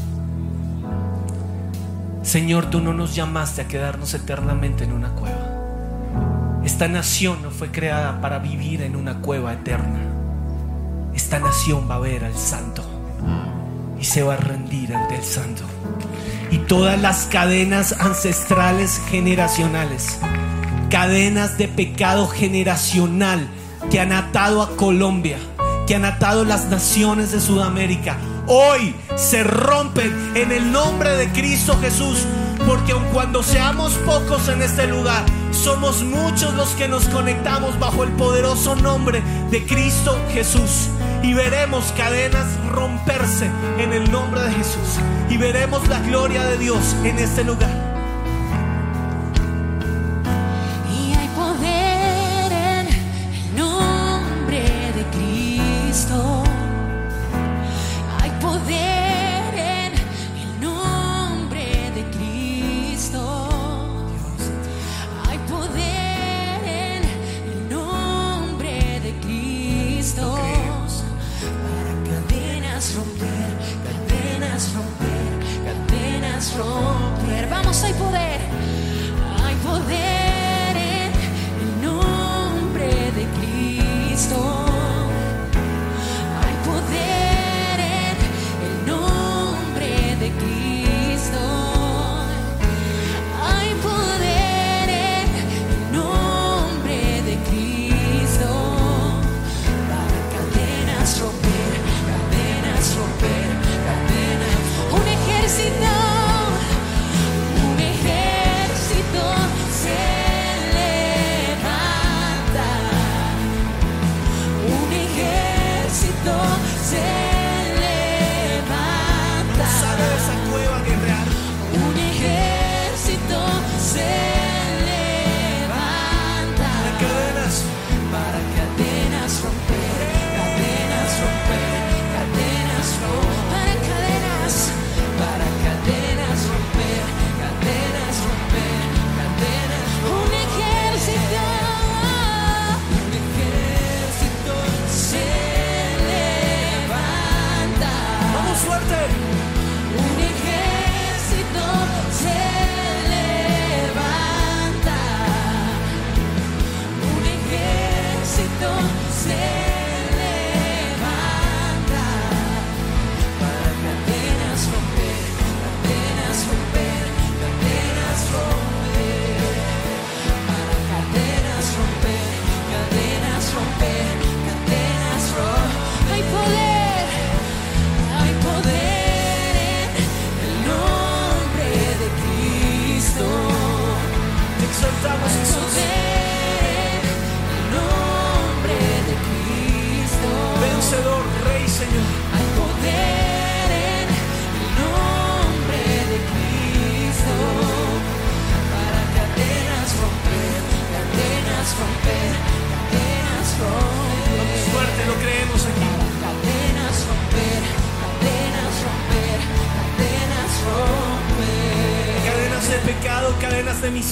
[2.24, 6.61] Señor, tú no nos llamaste a quedarnos eternamente en una cueva.
[6.63, 9.99] Esta nación no fue creada para vivir en una cueva eterna.
[11.13, 12.84] Esta nación va a ver al santo
[13.99, 15.63] y se va a rendir ante el santo.
[16.49, 20.19] Y todas las cadenas ancestrales generacionales
[20.93, 23.47] cadenas de pecado generacional
[23.89, 25.39] que han atado a Colombia,
[25.88, 28.15] que han atado las naciones de Sudamérica,
[28.48, 32.26] hoy se rompen en el nombre de Cristo Jesús,
[32.66, 38.04] porque aun cuando seamos pocos en este lugar, somos muchos los que nos conectamos bajo
[38.04, 39.22] el poderoso nombre
[39.52, 40.89] de Cristo Jesús.
[41.22, 45.00] Y veremos cadenas romperse en el nombre de Jesús.
[45.30, 47.93] Y veremos la gloria de Dios en este lugar.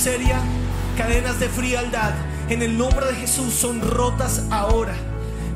[0.01, 0.39] Miseria,
[0.97, 2.13] cadenas de frialdad.
[2.49, 4.95] en el nombre de Jesús son rotas ahora.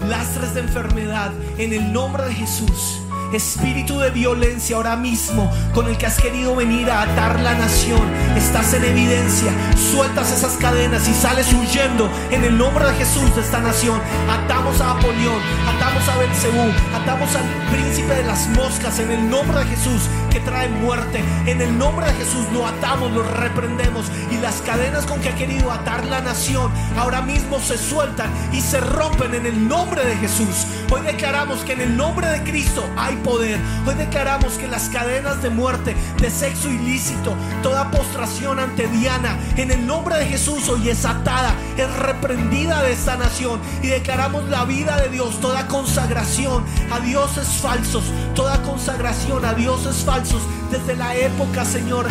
[0.08, 3.02] Lastres de enfermedad, en el nombre de Jesús.
[3.34, 8.08] Espíritu de violencia ahora mismo con el que has querido venir a atar la nación.
[8.38, 9.52] Estás en evidencia.
[9.92, 14.00] Sueltas esas cadenas y sales huyendo en el nombre de Jesús de esta nación.
[14.30, 19.58] Atamos a Apolión, atamos a Belcebú, atamos al príncipe de las moscas en el nombre
[19.62, 20.04] de Jesús
[20.36, 21.24] que trae muerte.
[21.46, 25.36] En el nombre de Jesús lo atamos, lo reprendemos y las cadenas con que ha
[25.36, 30.18] querido atar la nación ahora mismo se sueltan y se rompen en el nombre de
[30.18, 30.68] Jesús.
[30.92, 33.58] Hoy declaramos que en el nombre de Cristo hay poder.
[33.88, 37.34] Hoy declaramos que las cadenas de muerte, de sexo ilícito,
[37.64, 42.94] toda postración ante Diana, en el nombre de Jesús hoy es atada, es reprendida de
[42.94, 43.60] esta nación.
[43.82, 48.04] Y declaramos la vida de Dios, toda consagración a dioses falsos,
[48.34, 50.42] toda consagración a dioses falsos.
[50.72, 52.08] Desde la época, Señor,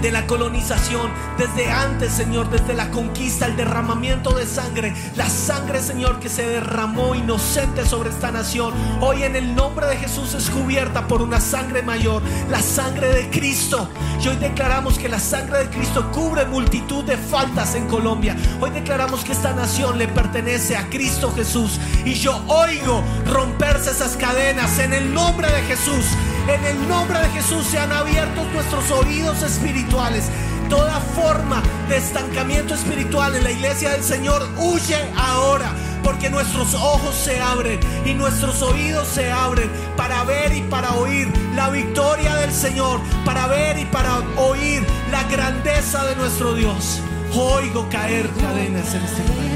[0.00, 5.82] de la colonización, desde antes, Señor, desde la conquista, el derramamiento de sangre, la sangre,
[5.82, 8.72] Señor, que se derramó inocente sobre esta nación.
[9.00, 13.30] Hoy en el nombre de Jesús es cubierta por una sangre mayor, la sangre de
[13.30, 13.88] Cristo.
[14.22, 18.36] Y hoy declaramos que la sangre de Cristo cubre multitud de faltas en Colombia.
[18.60, 21.80] Hoy declaramos que esta nación le pertenece a Cristo Jesús.
[22.04, 26.04] Y yo oigo romperse esas cadenas en el nombre de Jesús.
[26.48, 30.24] En el nombre de Jesús se han abierto nuestros oídos espirituales.
[30.70, 35.74] Toda forma de estancamiento espiritual en la iglesia del Señor huye ahora.
[36.02, 41.30] Porque nuestros ojos se abren y nuestros oídos se abren para ver y para oír
[41.54, 47.02] la victoria del Señor, para ver y para oír la grandeza de nuestro Dios.
[47.34, 49.48] Oigo caer cadenas en este lugar.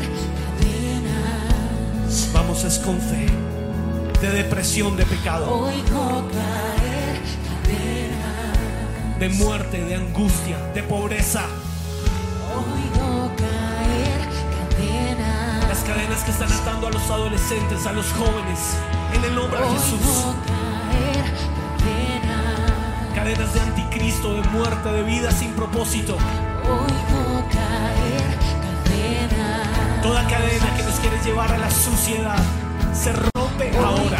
[2.34, 3.26] Vamos, es con fe,
[4.22, 5.52] de depresión, de pecado.
[5.52, 7.20] Oigo caer
[7.64, 9.18] cadenas.
[9.18, 11.42] de muerte, de angustia, de pobreza.
[12.54, 14.20] Oigo caer
[14.70, 15.68] cadenas.
[15.68, 18.60] Las cadenas que están atando a los adolescentes, a los jóvenes,
[19.12, 20.26] en el nombre de Jesús.
[20.46, 21.24] Caer
[21.82, 23.14] cadenas.
[23.16, 26.16] Cadenas de anticristo, de muerte, de vida sin propósito.
[26.62, 28.38] Oigo caer
[28.86, 30.00] cadenas.
[30.00, 32.38] Toda cadena que nos quiere llevar a la suciedad
[32.94, 33.31] se rompe
[33.70, 34.18] ahora.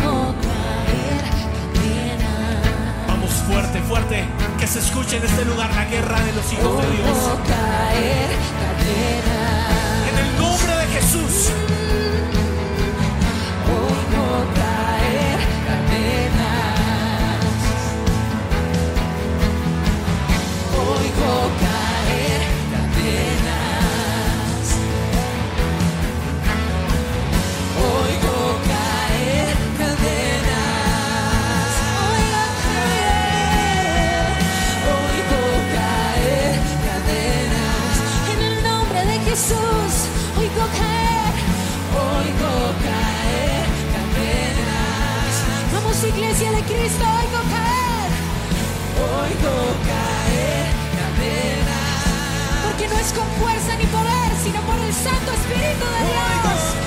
[3.09, 4.25] Vamos fuerte, fuerte.
[4.59, 7.19] Que se escuche en este lugar la guerra de los hijos de Dios.
[10.11, 11.72] En el nombre de Jesús.
[39.43, 39.95] Jesús.
[40.39, 41.35] Oigo caer.
[41.99, 42.55] Oigo
[42.87, 45.35] caer cadenas.
[45.73, 47.05] Vamos iglesia de Cristo.
[47.21, 48.11] Oigo caer.
[49.19, 49.55] Oigo
[49.91, 52.03] caer cadenas.
[52.67, 56.82] Porque no es con fuerza ni poder, sino por el Santo Espíritu de Dios.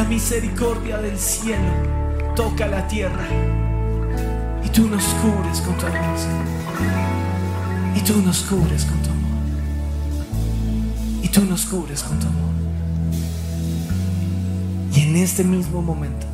[0.00, 3.26] La misericordia del cielo toca la tierra.
[4.64, 6.16] Y tú nos cubres con tu amor.
[7.94, 9.40] Y tú nos cubres con tu amor.
[11.22, 12.50] Y tú nos cubres con tu amor.
[14.94, 16.26] Y en este mismo momento,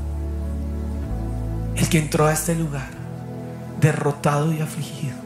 [1.75, 2.91] el que entró a este lugar,
[3.81, 5.17] derrotado y afligido,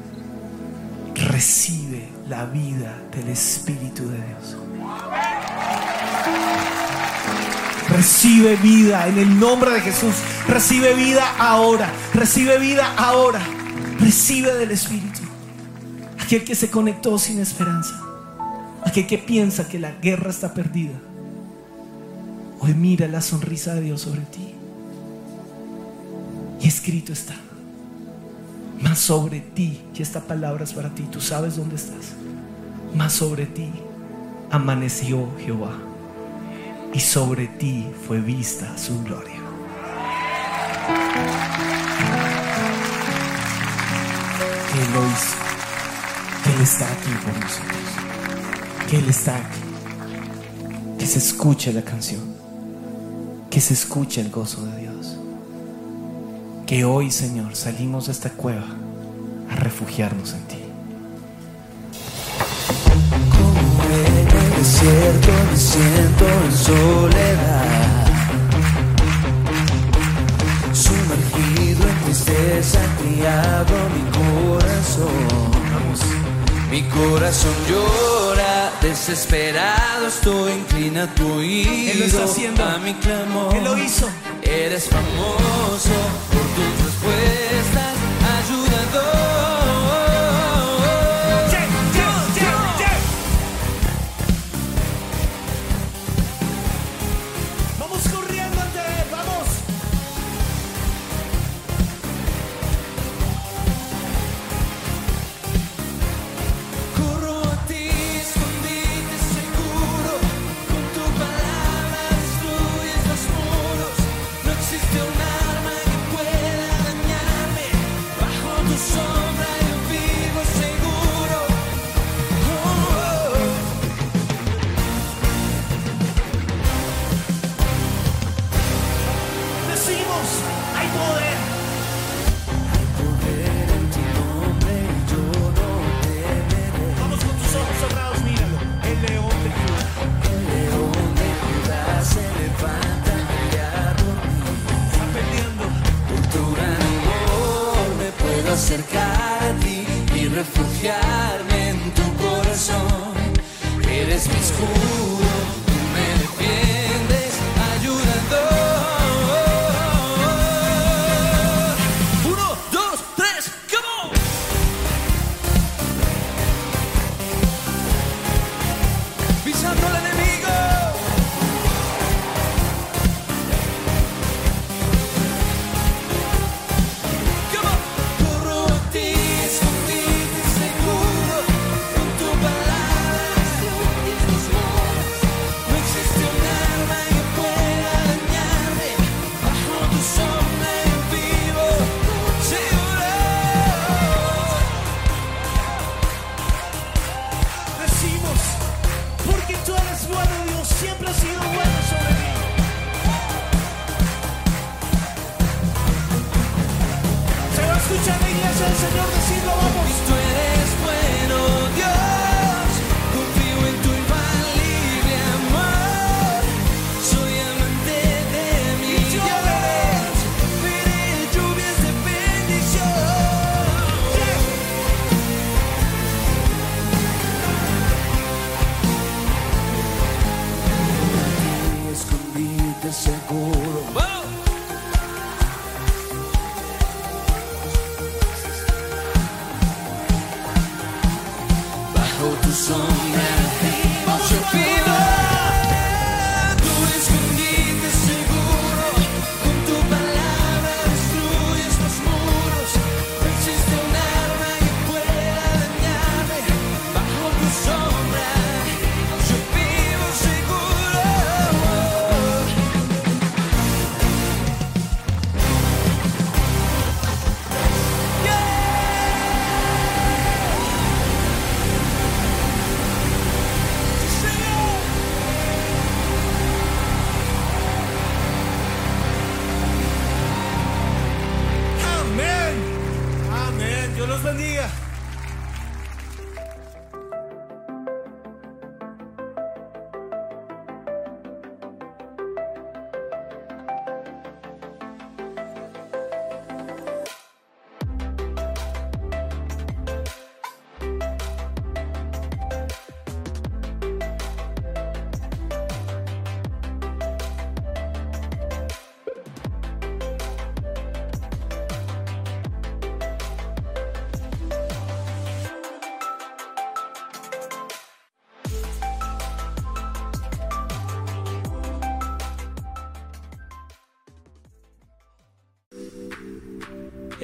[1.14, 4.59] recibe la vida del Espíritu de Dios.
[8.00, 10.14] Recibe vida en el nombre de Jesús.
[10.48, 11.92] Recibe vida ahora.
[12.14, 13.42] Recibe vida ahora.
[13.98, 15.20] Recibe del Espíritu.
[16.18, 18.00] Aquel que se conectó sin esperanza.
[18.86, 20.94] Aquel que piensa que la guerra está perdida.
[22.60, 24.54] Hoy mira la sonrisa de Dios sobre ti.
[26.58, 27.34] Y escrito está.
[28.80, 32.14] Más sobre ti, y esta palabra es para ti, tú sabes dónde estás.
[32.94, 33.70] Más sobre ti
[34.50, 35.89] amaneció Jehová
[36.92, 39.40] y sobre ti fue vista su gloria.
[44.72, 45.36] Que Él lo hizo,
[46.44, 49.60] que Él está aquí por nosotros, que Él está aquí,
[50.98, 52.34] que se escuche la canción,
[53.50, 55.16] que se escuche el gozo de Dios,
[56.66, 58.66] que hoy Señor salimos de esta cueva
[59.50, 60.59] a refugiarnos en ti.
[64.80, 68.06] desierto me siento en soledad,
[70.72, 75.50] sumergido en tristeza, criado mi corazón.
[76.70, 82.22] Mi corazón llora, desesperado estoy, inclina tu oído
[82.64, 83.54] a mi clamor.
[84.42, 85.96] Eres famoso
[86.30, 87.96] por tus respuestas,
[88.38, 89.19] ayudador.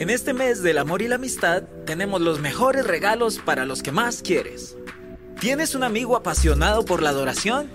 [0.06, 3.90] En este mes del amor y la amistad tenemos los mejores regalos para los que
[3.90, 4.76] más quieres.
[5.40, 7.68] ¿Tienes un amigo apasionado por la adoración?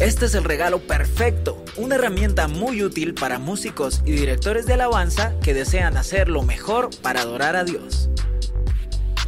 [0.00, 5.38] Este es el regalo perfecto, una herramienta muy útil para músicos y directores de alabanza
[5.44, 8.10] que desean hacer lo mejor para adorar a Dios.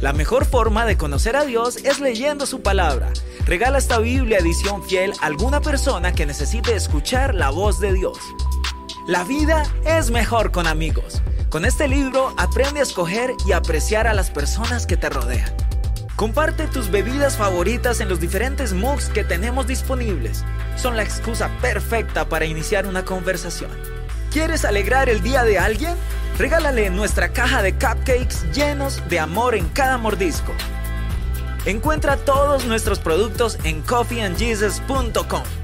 [0.01, 3.13] La mejor forma de conocer a Dios es leyendo su palabra.
[3.45, 8.17] Regala esta Biblia edición fiel a alguna persona que necesite escuchar la voz de Dios.
[9.07, 11.21] La vida es mejor con amigos.
[11.49, 15.51] Con este libro aprende a escoger y apreciar a las personas que te rodean.
[16.15, 20.45] Comparte tus bebidas favoritas en los diferentes mugs que tenemos disponibles.
[20.75, 23.71] Son la excusa perfecta para iniciar una conversación.
[24.31, 25.95] ¿Quieres alegrar el día de alguien?
[26.37, 30.53] Regálale nuestra caja de cupcakes llenos de amor en cada mordisco.
[31.65, 35.58] Encuentra todos nuestros productos en coffeeandjesus.com.